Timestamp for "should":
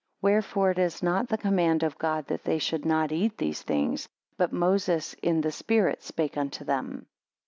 2.57-2.85